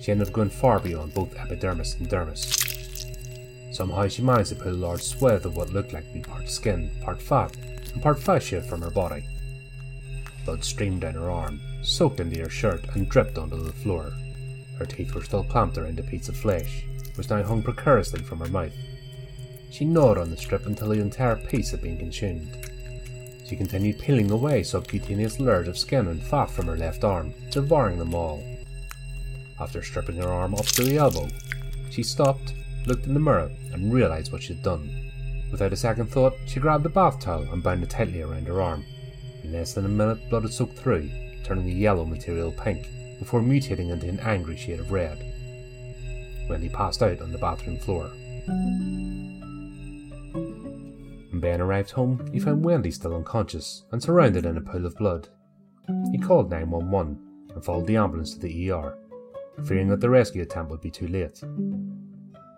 she 0.00 0.12
ended 0.12 0.28
up 0.28 0.34
going 0.34 0.50
far 0.50 0.78
beyond 0.78 1.14
both 1.14 1.36
epidermis 1.36 1.94
and 1.96 2.08
dermis. 2.08 3.74
Somehow 3.74 4.06
she 4.08 4.22
managed 4.22 4.50
to 4.50 4.56
pull 4.56 4.72
a 4.72 4.74
large 4.74 5.02
swathe 5.02 5.46
of 5.46 5.56
what 5.56 5.72
looked 5.72 5.92
like 5.92 6.06
to 6.06 6.12
be 6.12 6.20
part 6.20 6.48
skin, 6.48 6.90
part 7.02 7.20
fat, 7.20 7.56
and 7.92 8.02
part 8.02 8.18
fascia 8.18 8.62
from 8.62 8.82
her 8.82 8.90
body. 8.90 9.26
Blood 10.44 10.62
streamed 10.62 11.00
down 11.00 11.14
her 11.14 11.30
arm, 11.30 11.60
soaked 11.82 12.20
into 12.20 12.40
her 12.40 12.50
shirt, 12.50 12.84
and 12.94 13.08
dripped 13.08 13.38
onto 13.38 13.62
the 13.62 13.72
floor. 13.72 14.12
Her 14.78 14.86
teeth 14.86 15.14
were 15.14 15.22
still 15.22 15.44
clamped 15.44 15.78
around 15.78 15.98
a 15.98 16.02
piece 16.02 16.28
of 16.28 16.36
flesh, 16.36 16.84
which 17.14 17.30
now 17.30 17.42
hung 17.42 17.62
precariously 17.62 18.22
from 18.22 18.40
her 18.40 18.48
mouth. 18.48 18.74
She 19.70 19.84
gnawed 19.84 20.18
on 20.18 20.30
the 20.30 20.36
strip 20.36 20.66
until 20.66 20.88
the 20.88 21.00
entire 21.00 21.36
piece 21.36 21.70
had 21.70 21.82
been 21.82 21.98
consumed. 21.98 22.70
She 23.46 23.56
continued 23.56 23.98
peeling 23.98 24.30
away 24.30 24.62
subcutaneous 24.62 25.38
layers 25.38 25.68
of 25.68 25.78
skin 25.78 26.08
and 26.08 26.22
fat 26.22 26.50
from 26.50 26.66
her 26.66 26.76
left 26.76 27.04
arm, 27.04 27.34
devouring 27.50 27.98
them 27.98 28.14
all. 28.14 28.42
After 29.60 29.82
stripping 29.82 30.16
her 30.16 30.28
arm 30.28 30.54
up 30.54 30.66
to 30.66 30.82
the 30.82 30.96
elbow, 30.96 31.28
she 31.90 32.02
stopped, 32.02 32.54
looked 32.86 33.06
in 33.06 33.14
the 33.14 33.20
mirror, 33.20 33.50
and 33.72 33.92
realized 33.92 34.32
what 34.32 34.42
she'd 34.42 34.62
done. 34.62 34.90
Without 35.50 35.72
a 35.72 35.76
second 35.76 36.06
thought, 36.06 36.34
she 36.46 36.58
grabbed 36.58 36.86
a 36.86 36.88
bath 36.88 37.20
towel 37.20 37.42
and 37.52 37.62
bound 37.62 37.82
it 37.82 37.90
tightly 37.90 38.22
around 38.22 38.46
her 38.48 38.62
arm. 38.62 38.84
In 39.44 39.52
less 39.52 39.74
than 39.74 39.84
a 39.84 39.88
minute, 39.88 40.28
blood 40.30 40.42
had 40.42 40.52
soaked 40.52 40.78
through, 40.78 41.10
turning 41.44 41.66
the 41.66 41.72
yellow 41.72 42.04
material 42.04 42.50
pink, 42.50 42.88
before 43.18 43.40
mutating 43.40 43.90
into 43.90 44.08
an 44.08 44.20
angry 44.20 44.56
shade 44.56 44.80
of 44.80 44.92
red. 44.92 45.18
when 46.46 46.60
he 46.60 46.68
passed 46.68 47.02
out 47.02 47.22
on 47.22 47.32
the 47.32 47.38
bathroom 47.38 47.78
floor. 47.78 48.10
When 51.30 51.40
Ben 51.40 51.60
arrived 51.60 51.90
home, 51.90 52.28
he 52.32 52.38
found 52.38 52.64
Wendy 52.64 52.90
still 52.90 53.16
unconscious 53.16 53.84
and 53.92 54.02
surrounded 54.02 54.44
in 54.44 54.56
a 54.58 54.60
pool 54.60 54.84
of 54.84 54.96
blood. 54.96 55.28
He 56.12 56.18
called 56.18 56.50
911 56.50 57.18
and 57.54 57.64
followed 57.64 57.86
the 57.86 57.96
ambulance 57.96 58.34
to 58.34 58.40
the 58.40 58.70
ER, 58.70 58.98
fearing 59.64 59.88
that 59.88 60.00
the 60.00 60.10
rescue 60.10 60.42
attempt 60.42 60.70
would 60.70 60.80
be 60.80 60.90
too 60.90 61.08
late. 61.08 61.42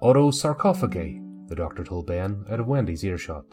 Autosarcophagy, 0.03 1.49
the 1.49 1.55
doctor 1.55 1.85
told 1.85 2.07
Ben 2.07 2.45
out 2.51 2.61
of 2.61 2.67
Wendy's 2.67 3.05
earshot. 3.05 3.45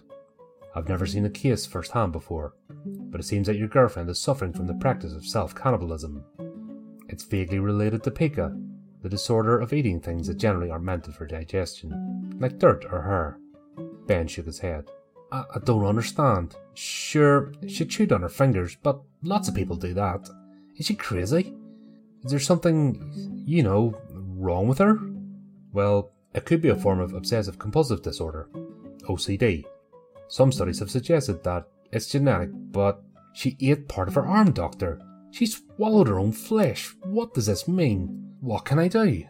I've 0.76 0.90
never 0.90 1.06
seen 1.06 1.26
a 1.26 1.30
case 1.30 1.66
firsthand 1.66 2.12
before, 2.12 2.56
but 2.86 3.20
it 3.22 3.26
seems 3.26 3.48
that 3.48 3.58
your 3.58 3.68
girlfriend 3.68 4.10
is 4.10 4.20
suffering 4.20 4.54
from 4.54 4.66
the 4.68 4.74
practice 4.74 5.14
of 5.14 5.26
self 5.26 5.54
cannibalism. 5.54 6.26
It's 7.14 7.26
vaguely 7.26 7.60
related 7.60 8.02
to 8.04 8.10
pica, 8.12 8.58
the 9.04 9.08
disorder 9.08 9.60
of 9.60 9.72
eating 9.72 10.00
things 10.00 10.26
that 10.26 10.40
generally 10.40 10.72
aren't 10.72 10.84
meant 10.84 11.14
for 11.14 11.28
digestion, 11.28 12.40
like 12.40 12.58
dirt 12.58 12.86
or 12.92 13.04
hair. 13.04 13.38
Ben 14.08 14.28
shook 14.28 14.48
his 14.48 14.58
head. 14.58 14.90
I, 15.32 15.44
I 15.54 15.60
don't 15.64 15.86
understand. 15.86 16.56
Sure, 16.74 17.54
she 17.68 17.86
chewed 17.86 18.12
on 18.12 18.24
her 18.24 18.30
fingers, 18.30 18.78
but 18.82 19.00
lots 19.22 19.48
of 19.48 19.54
people 19.54 19.76
do 19.76 19.94
that. 19.94 20.28
Is 20.78 20.88
she 20.88 20.96
crazy? 20.96 21.54
Is 22.24 22.32
there 22.32 22.40
something, 22.40 23.44
you 23.46 23.62
know, 23.62 23.96
wrong 24.10 24.68
with 24.68 24.80
her? 24.80 24.98
Well, 25.72 26.14
it 26.34 26.46
could 26.46 26.64
be 26.64 26.70
a 26.70 26.76
form 26.76 27.00
of 27.00 27.14
obsessive 27.14 27.60
compulsive 27.60 28.02
disorder. 28.02 28.50
OCD. 29.04 29.66
Some 30.30 30.52
studies 30.52 30.80
have 30.80 30.90
suggested 30.90 31.44
that 31.44 31.68
it's 31.92 32.08
genetic, 32.08 32.50
but 32.72 33.04
she 33.36 33.56
ate 33.62 33.88
part 33.88 34.08
of 34.08 34.16
her 34.16 34.26
arm, 34.26 34.52
Doctor. 34.52 35.00
She 35.34 35.48
swallowed 35.48 36.08
her 36.10 36.20
own 36.20 36.32
flesh. 36.32 36.96
What 37.06 37.34
does 37.34 37.48
this 37.48 37.68
mean? 37.68 38.36
What 38.40 38.66
can 38.66 38.78
I 38.78 38.88
do? 38.88 39.24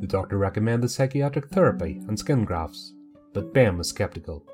The 0.00 0.06
doctor 0.06 0.36
recommended 0.36 0.90
psychiatric 0.90 1.48
therapy 1.48 2.02
and 2.08 2.18
skin 2.18 2.44
grafts, 2.44 2.92
but 3.32 3.54
Ben 3.54 3.78
was 3.78 3.88
skeptical. 3.88 4.44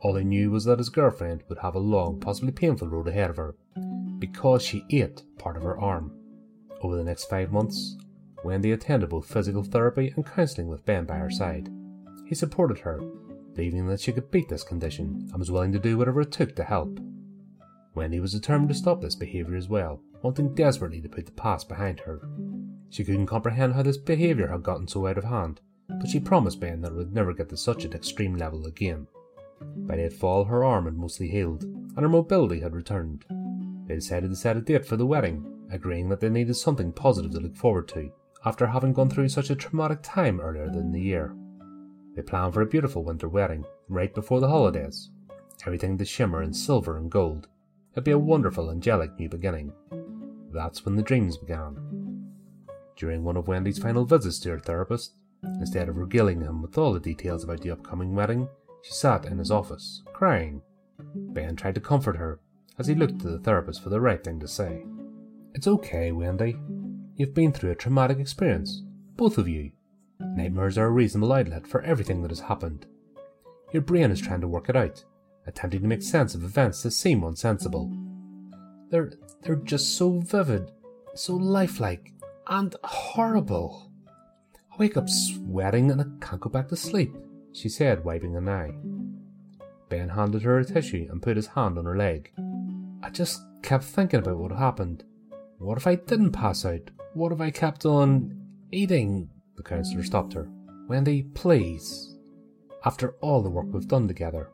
All 0.00 0.16
he 0.16 0.24
knew 0.24 0.50
was 0.50 0.64
that 0.64 0.78
his 0.78 0.88
girlfriend 0.88 1.42
would 1.50 1.58
have 1.58 1.74
a 1.74 1.78
long, 1.78 2.20
possibly 2.20 2.52
painful 2.52 2.88
road 2.88 3.06
ahead 3.06 3.28
of 3.28 3.36
her, 3.36 3.54
because 4.18 4.62
she 4.62 4.86
ate 4.88 5.22
part 5.36 5.58
of 5.58 5.62
her 5.62 5.78
arm. 5.78 6.10
Over 6.80 6.96
the 6.96 7.04
next 7.04 7.26
five 7.26 7.52
months, 7.52 7.98
Wendy 8.42 8.72
attended 8.72 9.10
both 9.10 9.30
physical 9.30 9.62
therapy 9.62 10.14
and 10.16 10.24
counselling 10.24 10.68
with 10.68 10.86
Ben 10.86 11.04
by 11.04 11.16
her 11.16 11.30
side. 11.30 11.68
He 12.26 12.34
supported 12.34 12.78
her, 12.78 12.98
believing 13.52 13.86
that 13.88 14.00
she 14.00 14.12
could 14.12 14.30
beat 14.30 14.48
this 14.48 14.64
condition 14.64 15.28
and 15.30 15.38
was 15.38 15.50
willing 15.50 15.72
to 15.72 15.78
do 15.78 15.98
whatever 15.98 16.22
it 16.22 16.32
took 16.32 16.56
to 16.56 16.64
help. 16.64 16.98
Wendy 17.94 18.20
was 18.20 18.32
determined 18.32 18.70
to 18.70 18.74
stop 18.74 19.02
this 19.02 19.14
behaviour 19.14 19.56
as 19.56 19.68
well, 19.68 20.00
wanting 20.24 20.54
desperately 20.54 21.02
to 21.02 21.08
put 21.08 21.26
the 21.26 21.32
past 21.32 21.68
behind 21.68 22.00
her. 22.00 22.26
She 22.88 23.04
couldn't 23.04 23.26
comprehend 23.26 23.74
how 23.74 23.82
this 23.82 23.98
behaviour 23.98 24.48
had 24.48 24.62
gotten 24.62 24.88
so 24.88 25.06
out 25.06 25.18
of 25.18 25.24
hand, 25.24 25.60
but 25.86 26.08
she 26.08 26.18
promised 26.18 26.60
Ben 26.60 26.80
that 26.80 26.92
it 26.92 26.96
would 26.96 27.12
never 27.12 27.34
get 27.34 27.50
to 27.50 27.58
such 27.58 27.84
an 27.84 27.92
extreme 27.92 28.34
level 28.34 28.64
again. 28.64 29.06
By 29.60 29.96
nightfall, 29.96 30.44
her 30.44 30.64
arm 30.64 30.86
had 30.86 30.96
mostly 30.96 31.28
healed, 31.28 31.64
and 31.64 32.00
her 32.00 32.08
mobility 32.08 32.60
had 32.60 32.74
returned. 32.74 33.26
They 33.86 33.96
decided 33.96 34.30
to 34.30 34.36
set 34.36 34.56
a 34.56 34.62
date 34.62 34.86
for 34.86 34.96
the 34.96 35.04
wedding, 35.04 35.44
agreeing 35.70 36.08
that 36.08 36.20
they 36.20 36.30
needed 36.30 36.54
something 36.54 36.90
positive 36.90 37.32
to 37.32 37.40
look 37.40 37.54
forward 37.54 37.88
to, 37.88 38.10
after 38.46 38.66
having 38.66 38.94
gone 38.94 39.10
through 39.10 39.28
such 39.28 39.50
a 39.50 39.54
traumatic 39.54 39.98
time 40.02 40.40
earlier 40.40 40.64
in 40.64 40.90
the 40.90 41.02
year. 41.02 41.36
They 42.16 42.22
planned 42.22 42.54
for 42.54 42.62
a 42.62 42.66
beautiful 42.66 43.04
winter 43.04 43.28
wedding, 43.28 43.66
right 43.90 44.14
before 44.14 44.40
the 44.40 44.48
holidays. 44.48 45.10
Everything 45.66 45.98
to 45.98 46.04
shimmer 46.06 46.42
in 46.42 46.54
silver 46.54 46.96
and 46.96 47.10
gold. 47.10 47.48
It'd 47.92 48.04
be 48.04 48.12
a 48.12 48.18
wonderful, 48.18 48.70
angelic 48.70 49.18
new 49.18 49.28
beginning. 49.28 49.72
That's 50.54 50.84
when 50.84 50.94
the 50.94 51.02
dreams 51.02 51.36
began. 51.36 52.30
During 52.96 53.24
one 53.24 53.36
of 53.36 53.48
Wendy's 53.48 53.80
final 53.80 54.04
visits 54.04 54.38
to 54.40 54.50
her 54.50 54.60
therapist, 54.60 55.16
instead 55.42 55.88
of 55.88 55.96
regaling 55.96 56.40
him 56.40 56.62
with 56.62 56.78
all 56.78 56.92
the 56.92 57.00
details 57.00 57.42
about 57.42 57.60
the 57.60 57.72
upcoming 57.72 58.14
wedding, 58.14 58.48
she 58.82 58.92
sat 58.92 59.24
in 59.24 59.38
his 59.38 59.50
office, 59.50 60.04
crying. 60.12 60.62
Ben 61.12 61.56
tried 61.56 61.74
to 61.74 61.80
comfort 61.80 62.16
her 62.16 62.38
as 62.78 62.86
he 62.86 62.94
looked 62.94 63.20
to 63.20 63.28
the 63.28 63.40
therapist 63.40 63.82
for 63.82 63.88
the 63.90 64.00
right 64.00 64.22
thing 64.22 64.38
to 64.38 64.46
say. 64.46 64.84
It's 65.54 65.66
okay, 65.66 66.12
Wendy. 66.12 66.56
You've 67.16 67.34
been 67.34 67.52
through 67.52 67.72
a 67.72 67.76
traumatic 67.76 68.18
experience, 68.18 68.82
both 69.16 69.38
of 69.38 69.48
you. 69.48 69.72
Nightmares 70.20 70.78
are 70.78 70.86
a 70.86 70.90
reasonable 70.90 71.32
outlet 71.32 71.66
for 71.66 71.82
everything 71.82 72.22
that 72.22 72.30
has 72.30 72.40
happened. 72.40 72.86
Your 73.72 73.82
brain 73.82 74.12
is 74.12 74.20
trying 74.20 74.40
to 74.40 74.48
work 74.48 74.68
it 74.68 74.76
out, 74.76 75.02
attempting 75.48 75.82
to 75.82 75.88
make 75.88 76.02
sense 76.02 76.36
of 76.36 76.44
events 76.44 76.84
that 76.84 76.92
seem 76.92 77.22
unsensible. 77.22 77.92
They're 78.94 79.10
they're 79.42 79.56
just 79.56 79.96
so 79.96 80.20
vivid, 80.20 80.70
so 81.16 81.34
lifelike, 81.34 82.12
and 82.46 82.76
horrible. 82.84 83.90
I 84.72 84.76
wake 84.78 84.96
up 84.96 85.10
sweating 85.10 85.90
and 85.90 86.00
I 86.00 86.04
can't 86.24 86.40
go 86.40 86.48
back 86.48 86.68
to 86.68 86.76
sleep, 86.76 87.12
she 87.50 87.68
said, 87.68 88.04
wiping 88.04 88.36
an 88.36 88.48
eye. 88.48 88.70
Ben 89.88 90.10
handed 90.10 90.42
her 90.42 90.60
a 90.60 90.64
tissue 90.64 91.08
and 91.10 91.20
put 91.20 91.36
his 91.36 91.48
hand 91.48 91.76
on 91.76 91.86
her 91.86 91.96
leg. 91.96 92.30
I 93.02 93.10
just 93.10 93.42
kept 93.64 93.82
thinking 93.82 94.20
about 94.20 94.38
what 94.38 94.52
happened. 94.52 95.02
What 95.58 95.76
if 95.76 95.88
I 95.88 95.96
didn't 95.96 96.30
pass 96.30 96.64
out? 96.64 96.92
What 97.14 97.32
if 97.32 97.40
I 97.40 97.50
kept 97.50 97.84
on 97.84 98.46
eating? 98.70 99.28
The 99.56 99.64
counsellor 99.64 100.04
stopped 100.04 100.34
her. 100.34 100.48
Wendy, 100.86 101.24
please. 101.34 102.16
After 102.84 103.16
all 103.20 103.42
the 103.42 103.50
work 103.50 103.66
we've 103.72 103.88
done 103.88 104.06
together, 104.06 104.50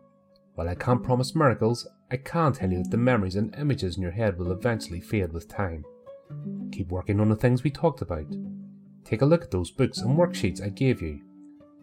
while 0.54 0.70
I 0.70 0.76
can't 0.76 1.02
promise 1.04 1.35
miracles, 1.35 1.87
I 2.12 2.16
can't 2.16 2.54
tell 2.54 2.70
you 2.70 2.82
that 2.82 2.90
the 2.90 2.96
memories 2.96 3.36
and 3.36 3.54
images 3.54 3.96
in 3.96 4.02
your 4.02 4.10
head 4.10 4.36
will 4.36 4.50
eventually 4.50 5.00
fade 5.00 5.32
with 5.32 5.48
time. 5.48 5.84
Keep 6.72 6.90
working 6.90 7.20
on 7.20 7.28
the 7.28 7.36
things 7.36 7.62
we 7.62 7.70
talked 7.70 8.02
about. 8.02 8.26
Take 9.04 9.22
a 9.22 9.26
look 9.26 9.42
at 9.42 9.50
those 9.50 9.70
books 9.70 9.98
and 9.98 10.18
worksheets 10.18 10.62
I 10.64 10.70
gave 10.70 11.00
you. 11.00 11.20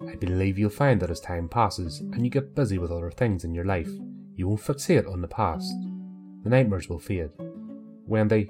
I 0.05 0.15
believe 0.15 0.59
you'll 0.59 0.69
find 0.69 1.01
that 1.01 1.09
as 1.09 1.21
time 1.21 1.47
passes 1.47 1.99
and 1.99 2.23
you 2.23 2.29
get 2.29 2.55
busy 2.55 2.77
with 2.77 2.91
other 2.91 3.09
things 3.09 3.45
in 3.45 3.55
your 3.55 3.65
life, 3.65 3.89
you 4.35 4.47
won't 4.47 4.61
fixate 4.61 5.11
on 5.11 5.21
the 5.21 5.27
past. 5.27 5.73
The 6.43 6.49
nightmares 6.49 6.89
will 6.89 6.99
fade. 6.99 7.31
Wendy, 8.05 8.49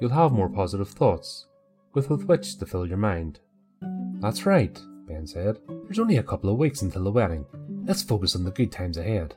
you'll 0.00 0.10
have 0.10 0.32
more 0.32 0.48
positive 0.48 0.88
thoughts, 0.88 1.46
with, 1.94 2.10
with 2.10 2.24
which 2.24 2.58
to 2.58 2.66
fill 2.66 2.86
your 2.86 2.96
mind. 2.96 3.40
That's 4.20 4.46
right, 4.46 4.80
Ben 5.06 5.26
said. 5.26 5.58
There's 5.84 5.98
only 5.98 6.16
a 6.16 6.22
couple 6.22 6.50
of 6.50 6.58
weeks 6.58 6.82
until 6.82 7.04
the 7.04 7.12
wedding. 7.12 7.44
Let's 7.84 8.02
focus 8.02 8.34
on 8.34 8.44
the 8.44 8.50
good 8.50 8.72
times 8.72 8.98
ahead. 8.98 9.34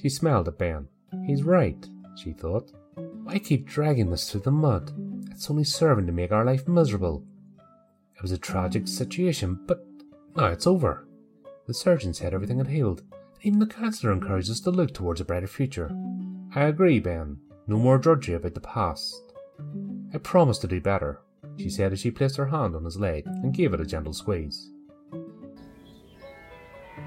She 0.00 0.08
smiled 0.08 0.48
at 0.48 0.58
Ben. 0.58 0.88
He's 1.28 1.42
right, 1.42 1.86
she 2.16 2.32
thought. 2.32 2.72
Why 2.94 3.38
keep 3.38 3.66
dragging 3.66 4.10
this 4.10 4.30
through 4.30 4.40
the 4.40 4.50
mud? 4.50 4.94
It's 5.30 5.50
only 5.50 5.62
serving 5.62 6.06
to 6.06 6.12
make 6.12 6.32
our 6.32 6.42
life 6.42 6.66
miserable. 6.66 7.22
It 8.16 8.22
was 8.22 8.32
a 8.32 8.38
tragic 8.38 8.88
situation, 8.88 9.60
but 9.66 9.84
now 10.34 10.46
it's 10.46 10.66
over. 10.66 11.06
The 11.66 11.74
surgeon 11.74 12.14
said 12.14 12.32
everything 12.32 12.56
had 12.56 12.68
healed. 12.68 13.02
And 13.10 13.44
even 13.44 13.58
the 13.58 13.66
counsellor 13.66 14.10
encouraged 14.10 14.50
us 14.50 14.60
to 14.60 14.70
look 14.70 14.94
towards 14.94 15.20
a 15.20 15.24
brighter 15.26 15.46
future. 15.46 15.90
I 16.54 16.62
agree, 16.62 16.98
Ben. 16.98 17.36
No 17.66 17.76
more 17.76 17.98
drudgery 17.98 18.36
about 18.36 18.54
the 18.54 18.60
past. 18.60 19.34
I 20.14 20.18
promise 20.18 20.56
to 20.60 20.66
do 20.66 20.80
better, 20.80 21.20
she 21.58 21.68
said 21.68 21.92
as 21.92 22.00
she 22.00 22.10
placed 22.10 22.38
her 22.38 22.46
hand 22.46 22.74
on 22.74 22.86
his 22.86 22.96
leg 22.96 23.26
and 23.26 23.52
gave 23.52 23.74
it 23.74 23.82
a 23.82 23.86
gentle 23.86 24.14
squeeze. 24.14 24.70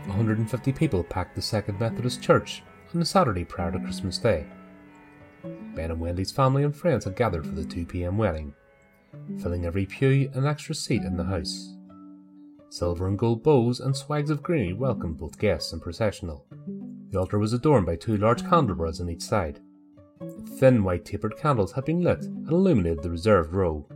150 0.06 0.72
people 0.74 1.04
packed 1.04 1.36
the 1.36 1.42
Second 1.42 1.80
Methodist 1.80 2.22
Church 2.22 2.62
on 2.94 3.00
the 3.00 3.06
Saturday 3.06 3.46
prior 3.46 3.72
to 3.72 3.80
Christmas 3.80 4.18
Day. 4.18 4.46
Ben 5.76 5.92
and 5.92 6.00
Wendy's 6.00 6.32
family 6.32 6.64
and 6.64 6.76
friends 6.76 7.06
had 7.06 7.16
gathered 7.16 7.46
for 7.46 7.54
the 7.54 7.64
2 7.64 7.86
pm 7.86 8.18
wedding, 8.18 8.54
filling 9.42 9.66
every 9.66 9.86
pew 9.86 10.30
and 10.34 10.46
extra 10.46 10.76
seat 10.76 11.04
in 11.04 11.16
the 11.16 11.24
house. 11.24 11.74
Silver 12.70 13.08
and 13.08 13.18
gold 13.18 13.44
bows 13.44 13.80
and 13.80 13.96
swags 13.96 14.30
of 14.30 14.44
greenery 14.44 14.74
welcomed 14.74 15.18
both 15.18 15.38
guests 15.38 15.74
and 15.74 15.82
processional. 15.82 16.46
The 17.10 17.20
altar 17.20 17.40
was 17.40 17.54
adorned 17.54 17.86
by 17.86 17.98
two 17.98 18.18
large 18.18 18.44
candelabras 18.48 19.02
on 19.02 19.10
each 19.10 19.22
side. 19.22 19.60
Thin 20.58 20.84
white 20.84 21.06
tapered 21.06 21.38
candles 21.38 21.74
had 21.74 21.86
been 21.86 22.02
lit 22.02 22.24
and 22.24 22.48
illuminated 22.48 23.04
the 23.04 23.10
reserved 23.10 23.54
row. 23.54 23.88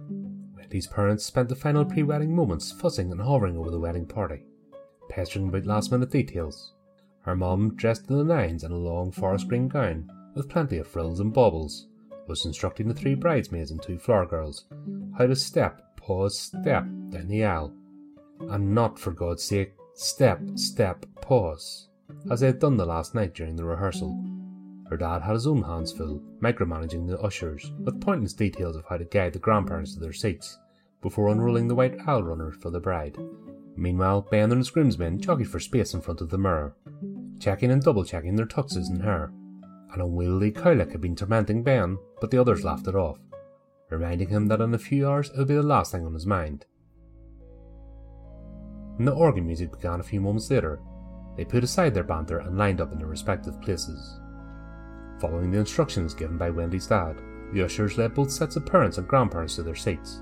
Wendy's 0.56 0.88
parents 0.88 1.26
spent 1.26 1.50
the 1.50 1.56
final 1.56 1.86
pre 1.86 2.04
wedding 2.04 2.36
moments 2.36 2.72
fussing 2.72 3.12
and 3.12 3.22
hovering 3.22 3.58
over 3.58 3.72
the 3.72 3.80
wedding 3.80 4.06
party, 4.06 4.46
pestering 5.10 5.48
about 5.48 5.66
last 5.66 5.92
minute 5.92 6.12
details. 6.12 6.75
Her 7.26 7.36
mum, 7.36 7.76
dressed 7.76 8.08
in 8.08 8.18
the 8.18 8.24
nines 8.24 8.64
in 8.64 8.72
a 8.72 8.78
long 8.78 9.12
forest 9.12 9.48
green 9.48 9.68
gown 9.68 10.12
with 10.36 10.48
plenty 10.48 10.78
of 10.78 10.86
frills 10.86 11.20
and 11.20 11.34
baubles, 11.34 11.88
was 12.28 12.46
instructing 12.46 12.88
the 12.88 12.94
three 12.94 13.16
bridesmaids 13.16 13.72
and 13.72 13.82
two 13.82 13.98
flower 13.98 14.28
girls 14.28 14.66
how 15.18 15.26
to 15.26 15.36
step, 15.36 15.98
pause, 15.98 16.40
step 16.40 16.86
down 17.10 17.28
the 17.28 17.44
aisle. 17.44 17.74
And 18.42 18.76
not, 18.76 19.00
for 19.00 19.12
God's 19.12 19.44
sake, 19.44 19.74
step, 19.96 20.40
step, 20.54 21.04
pause, 21.20 21.90
as 22.30 22.42
they 22.42 22.48
had 22.48 22.60
done 22.60 22.78
the 22.78 22.86
last 22.86 23.16
night 23.16 23.34
during 23.34 23.56
the 23.56 23.66
rehearsal. 23.66 24.24
Her 24.88 24.98
dad 24.98 25.24
had 25.24 25.34
his 25.34 25.48
own 25.48 25.64
hands 25.64 25.92
full, 25.92 26.22
micromanaging 26.42 27.08
the 27.08 27.20
ushers, 27.20 27.72
with 27.80 28.02
pointless 28.02 28.34
details 28.34 28.76
of 28.76 28.86
how 28.88 28.98
to 28.98 29.06
guide 29.06 29.34
the 29.34 29.40
grandparents 29.40 29.96
to 29.96 30.00
their 30.00 30.14
seats, 30.14 30.60
before 31.02 31.30
unrolling 31.30 31.68
the 31.68 31.76
white 31.76 31.98
aisle 32.06 32.22
runner 32.22 32.52
for 32.52 32.70
the 32.70 32.80
bride. 32.80 33.18
Meanwhile, 33.76 34.28
Ben 34.30 34.52
and 34.52 34.60
his 34.60 34.70
groomsmen 34.70 35.20
jockeyed 35.20 35.50
for 35.50 35.60
space 35.60 35.94
in 35.94 36.02
front 36.02 36.22
of 36.22 36.30
the 36.30 36.38
mirror, 36.38 36.76
checking 37.40 37.72
and 37.72 37.82
double 37.82 38.04
checking 38.04 38.36
their 38.36 38.46
tuxes 38.46 38.90
and 38.90 39.02
hair. 39.02 39.32
An 39.94 40.02
unwieldy 40.02 40.52
cowlick 40.52 40.92
had 40.92 41.02
been 41.02 41.16
tormenting 41.16 41.64
Ben, 41.64 41.98
but 42.20 42.32
the 42.32 42.38
others 42.40 42.64
laughed 42.64 42.88
it 42.88 42.96
off, 42.96 43.20
reminding 43.90 44.30
him 44.30 44.48
that 44.48 44.62
in 44.62 44.74
a 44.74 44.80
few 44.80 45.08
hours 45.08 45.30
it 45.30 45.38
would 45.38 45.48
be 45.48 45.56
the 45.56 45.64
last 45.64 45.92
thing 45.92 46.06
on 46.06 46.14
his 46.14 46.26
mind. 46.26 46.66
When 48.98 49.06
the 49.06 49.14
organ 49.14 49.46
music 49.46 49.72
began 49.72 50.00
a 50.00 50.04
few 50.04 50.22
moments 50.22 50.50
later, 50.50 50.80
they 51.36 51.46
put 51.46 51.64
aside 51.64 51.94
their 51.94 52.04
banter 52.04 52.40
and 52.40 52.58
lined 52.58 52.80
up 52.80 52.94
in 52.94 52.98
their 52.98 53.08
respective 53.08 53.62
places. 53.62 54.20
Following 55.20 55.52
the 55.52 55.60
instructions 55.60 56.14
given 56.14 56.38
by 56.38 56.50
Wendy's 56.50 56.88
dad, 56.88 57.18
the 57.54 57.64
ushers 57.64 57.98
led 57.98 58.14
both 58.14 58.32
sets 58.32 58.56
of 58.56 58.66
parents 58.66 58.98
and 58.98 59.08
grandparents 59.08 59.56
to 59.56 59.64
their 59.64 59.76
seats. 59.76 60.22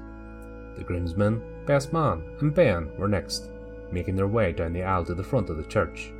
The 0.75 0.83
groomsmen, 0.83 1.65
best 1.65 1.93
man, 1.93 2.23
and 2.41 2.53
Ben 2.53 2.95
were 2.97 3.07
next, 3.07 3.49
making 3.91 4.15
their 4.15 4.27
way 4.27 4.51
down 4.51 4.73
the 4.73 4.83
aisle 4.83 5.05
to 5.05 5.13
the 5.13 5.23
front 5.23 5.49
of 5.49 5.57
the 5.57 5.63
church. 5.63 6.11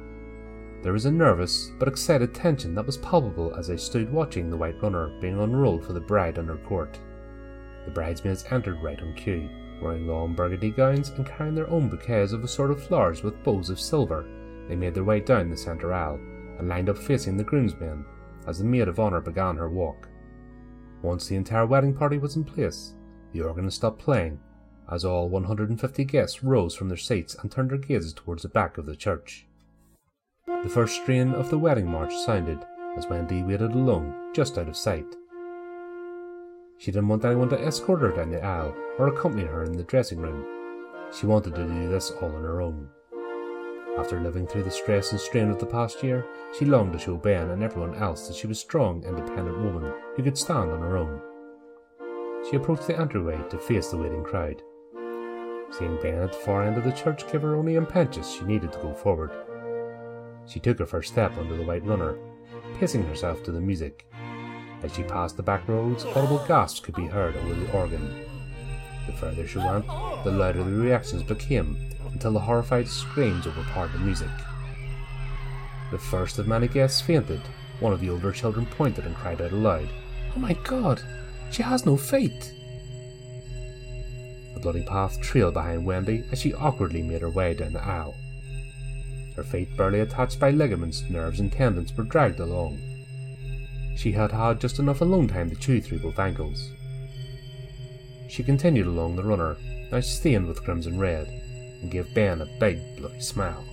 There 0.83 0.91
was 0.91 1.05
a 1.05 1.11
nervous 1.11 1.71
but 1.79 1.87
excited 1.87 2.35
tension 2.35 2.75
that 2.75 2.85
was 2.85 2.97
palpable 2.97 3.55
as 3.55 3.69
I 3.69 3.77
stood 3.77 4.11
watching 4.11 4.49
the 4.49 4.57
white 4.57 4.83
runner 4.83 5.17
being 5.21 5.39
unrolled 5.39 5.85
for 5.85 5.93
the 5.93 6.01
bride 6.01 6.37
and 6.37 6.49
her 6.49 6.57
court. 6.57 6.99
The 7.85 7.91
bridesmaids 7.91 8.43
entered 8.51 8.83
right 8.83 9.01
on 9.01 9.13
cue, 9.13 9.49
wearing 9.81 10.07
long 10.07 10.35
burgundy 10.35 10.71
gowns 10.71 11.07
and 11.07 11.25
carrying 11.25 11.55
their 11.55 11.69
own 11.69 11.87
bouquets 11.87 12.33
of 12.33 12.43
assorted 12.43 12.81
flowers 12.81 13.23
with 13.23 13.41
bows 13.45 13.69
of 13.69 13.79
silver. 13.79 14.25
They 14.67 14.75
made 14.75 14.93
their 14.93 15.05
way 15.05 15.21
down 15.21 15.49
the 15.49 15.55
centre 15.55 15.93
aisle 15.93 16.19
and 16.59 16.67
lined 16.67 16.89
up 16.89 16.97
facing 16.97 17.37
the 17.37 17.45
groomsmen 17.45 18.03
as 18.45 18.59
the 18.59 18.65
maid 18.65 18.89
of 18.89 18.99
honour 18.99 19.21
began 19.21 19.55
her 19.55 19.69
walk. 19.69 20.09
Once 21.01 21.27
the 21.27 21.37
entire 21.37 21.65
wedding 21.65 21.93
party 21.93 22.17
was 22.17 22.35
in 22.35 22.43
place, 22.43 22.91
the 23.31 23.39
organist 23.39 23.77
stopped 23.77 23.99
playing 23.99 24.37
as 24.91 25.05
all 25.05 25.29
150 25.29 26.03
guests 26.03 26.43
rose 26.43 26.75
from 26.75 26.89
their 26.89 26.97
seats 26.97 27.35
and 27.35 27.49
turned 27.49 27.71
their 27.71 27.77
gazes 27.77 28.11
towards 28.11 28.43
the 28.43 28.49
back 28.49 28.77
of 28.77 28.85
the 28.85 28.97
church. 28.97 29.47
The 30.45 30.69
first 30.69 31.01
strain 31.01 31.33
of 31.33 31.49
the 31.49 31.57
wedding 31.57 31.89
march 31.89 32.13
sounded 32.15 32.65
as 32.97 33.07
Wendy 33.07 33.43
waited 33.43 33.71
alone, 33.71 34.13
just 34.33 34.57
out 34.57 34.67
of 34.67 34.75
sight. 34.75 35.05
She 36.77 36.91
didn't 36.91 37.07
want 37.07 37.23
anyone 37.23 37.49
to 37.49 37.61
escort 37.61 38.01
her 38.01 38.11
down 38.11 38.31
the 38.31 38.43
aisle 38.43 38.75
or 38.97 39.07
accompany 39.07 39.45
her 39.45 39.63
in 39.63 39.73
the 39.73 39.83
dressing 39.83 40.19
room. 40.19 40.45
She 41.13 41.25
wanted 41.25 41.55
to 41.55 41.65
do 41.65 41.89
this 41.89 42.11
all 42.11 42.35
on 42.35 42.43
her 42.43 42.61
own. 42.61 42.89
After 43.97 44.19
living 44.19 44.47
through 44.47 44.63
the 44.63 44.71
stress 44.71 45.11
and 45.11 45.19
strain 45.19 45.49
of 45.49 45.59
the 45.59 45.65
past 45.65 46.03
year, 46.03 46.25
she 46.57 46.65
longed 46.65 46.93
to 46.93 46.99
show 46.99 47.15
Ben 47.15 47.49
and 47.51 47.63
everyone 47.63 47.95
else 47.95 48.27
that 48.27 48.35
she 48.35 48.47
was 48.47 48.57
a 48.57 48.61
strong, 48.61 49.03
independent 49.03 49.59
woman 49.61 49.93
who 50.15 50.23
could 50.23 50.37
stand 50.37 50.71
on 50.71 50.81
her 50.81 50.97
own. 50.97 51.21
She 52.49 52.57
approached 52.57 52.87
the 52.87 52.99
entryway 52.99 53.39
to 53.49 53.57
face 53.57 53.89
the 53.89 53.97
waiting 53.97 54.23
crowd. 54.23 54.61
Seeing 55.71 55.97
Ben 56.01 56.21
at 56.21 56.33
the 56.33 56.39
far 56.39 56.63
end 56.63 56.77
of 56.77 56.83
the 56.83 56.91
church 56.91 57.31
gave 57.31 57.43
her 57.43 57.55
only 57.55 57.75
impetus 57.75 58.33
she 58.33 58.43
needed 58.43 58.73
to 58.73 58.79
go 58.79 58.93
forward. 58.93 59.31
She 60.47 60.59
took 60.59 60.79
her 60.79 60.85
first 60.85 61.11
step 61.11 61.37
under 61.37 61.55
the 61.55 61.63
white 61.63 61.85
runner, 61.85 62.17
pacing 62.79 63.03
herself 63.03 63.43
to 63.43 63.51
the 63.51 63.61
music. 63.61 64.05
As 64.83 64.93
she 64.93 65.03
passed 65.03 65.37
the 65.37 65.43
back 65.43 65.67
rows, 65.67 66.05
audible 66.05 66.43
gasps 66.47 66.79
could 66.79 66.95
be 66.95 67.07
heard 67.07 67.35
over 67.37 67.53
the 67.53 67.71
organ. 67.71 68.25
The 69.07 69.13
further 69.13 69.47
she 69.47 69.57
went, 69.57 69.85
the 70.23 70.31
louder 70.31 70.63
the 70.63 70.71
reactions 70.71 71.23
became, 71.23 71.77
until 72.11 72.33
the 72.33 72.39
horrified 72.39 72.87
screams 72.87 73.47
overpowered 73.47 73.93
the 73.93 73.99
music. 73.99 74.29
The 75.91 75.97
first 75.97 76.39
of 76.39 76.47
many 76.47 76.67
guests 76.67 77.01
fainted. 77.01 77.41
One 77.79 77.93
of 77.93 77.99
the 77.99 78.09
older 78.09 78.31
children 78.31 78.65
pointed 78.65 79.05
and 79.05 79.15
cried 79.15 79.41
out 79.41 79.51
aloud, 79.51 79.89
Oh 80.35 80.39
my 80.39 80.53
god, 80.63 81.01
she 81.51 81.63
has 81.63 81.85
no 81.85 81.97
feet! 81.97 82.53
The 84.53 84.59
bloody 84.59 84.83
path 84.83 85.19
trailed 85.21 85.53
behind 85.53 85.85
Wendy 85.85 86.23
as 86.31 86.39
she 86.39 86.53
awkwardly 86.53 87.03
made 87.03 87.21
her 87.21 87.29
way 87.29 87.53
down 87.53 87.73
the 87.73 87.83
aisle. 87.83 88.15
Her 89.35 89.43
feet, 89.43 89.75
barely 89.75 89.99
attached 89.99 90.39
by 90.39 90.51
ligaments, 90.51 91.03
nerves, 91.09 91.39
and 91.39 91.51
tendons, 91.51 91.91
were 91.97 92.03
dragged 92.03 92.39
along. 92.39 92.77
She 93.95 94.11
had 94.11 94.31
had 94.31 94.61
just 94.61 94.79
enough 94.79 95.01
alone 95.01 95.27
time 95.27 95.49
to 95.49 95.55
chew 95.55 95.81
through 95.81 95.99
both 95.99 96.19
ankles. 96.19 96.71
She 98.29 98.43
continued 98.43 98.87
along 98.87 99.15
the 99.15 99.23
runner, 99.23 99.57
now 99.91 99.99
stained 100.01 100.47
with 100.47 100.63
crimson 100.63 100.99
red, 100.99 101.27
and 101.27 101.91
gave 101.91 102.13
Ben 102.13 102.41
a 102.41 102.59
big 102.59 102.79
bloody 102.97 103.21
smile. 103.21 103.63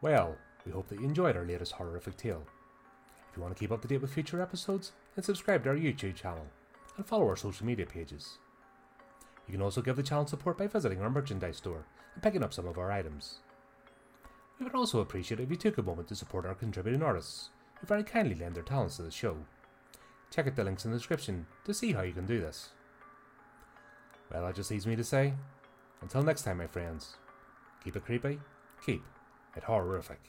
Well, 0.00 0.36
we 0.66 0.72
hope 0.72 0.88
that 0.90 1.00
you 1.00 1.06
enjoyed 1.06 1.34
our 1.34 1.46
latest 1.46 1.72
horrific 1.72 2.18
tale. 2.18 2.46
If 3.34 3.38
you 3.38 3.42
want 3.42 3.56
to 3.56 3.58
keep 3.58 3.72
up 3.72 3.82
to 3.82 3.88
date 3.88 4.00
with 4.00 4.12
future 4.12 4.40
episodes, 4.40 4.92
then 5.16 5.24
subscribe 5.24 5.64
to 5.64 5.70
our 5.70 5.74
YouTube 5.74 6.14
channel 6.14 6.46
and 6.96 7.04
follow 7.04 7.26
our 7.26 7.34
social 7.34 7.66
media 7.66 7.84
pages. 7.84 8.38
You 9.48 9.52
can 9.52 9.60
also 9.60 9.82
give 9.82 9.96
the 9.96 10.04
channel 10.04 10.24
support 10.24 10.56
by 10.56 10.68
visiting 10.68 11.02
our 11.02 11.10
merchandise 11.10 11.56
store 11.56 11.84
and 12.14 12.22
picking 12.22 12.44
up 12.44 12.54
some 12.54 12.68
of 12.68 12.78
our 12.78 12.92
items. 12.92 13.40
We 14.60 14.64
would 14.64 14.76
also 14.76 15.00
appreciate 15.00 15.40
it 15.40 15.42
if 15.42 15.50
you 15.50 15.56
took 15.56 15.78
a 15.78 15.82
moment 15.82 16.06
to 16.08 16.14
support 16.14 16.46
our 16.46 16.54
contributing 16.54 17.02
artists, 17.02 17.48
who 17.80 17.88
very 17.88 18.04
kindly 18.04 18.36
lend 18.36 18.54
their 18.54 18.62
talents 18.62 18.98
to 18.98 19.02
the 19.02 19.10
show. 19.10 19.36
Check 20.30 20.46
out 20.46 20.54
the 20.54 20.62
links 20.62 20.84
in 20.84 20.92
the 20.92 20.96
description 20.96 21.46
to 21.64 21.74
see 21.74 21.92
how 21.92 22.02
you 22.02 22.12
can 22.12 22.26
do 22.26 22.40
this. 22.40 22.68
Well, 24.30 24.46
that 24.46 24.54
just 24.54 24.70
leaves 24.70 24.86
me 24.86 24.94
to 24.94 25.02
say, 25.02 25.34
until 26.02 26.22
next 26.22 26.42
time, 26.42 26.58
my 26.58 26.68
friends, 26.68 27.16
keep 27.82 27.96
it 27.96 28.04
creepy, 28.04 28.38
keep 28.86 29.02
it 29.56 29.64
horrorific. 29.64 30.20